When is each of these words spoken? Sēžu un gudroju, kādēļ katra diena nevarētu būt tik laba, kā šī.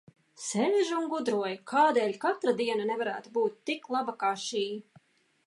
Sēžu 0.43 0.95
un 0.99 1.03
gudroju, 1.11 1.59
kādēļ 1.73 2.15
katra 2.25 2.55
diena 2.63 2.89
nevarētu 2.93 3.35
būt 3.37 3.61
tik 3.73 3.87
laba, 3.99 4.19
kā 4.27 4.35
šī. 4.49 4.65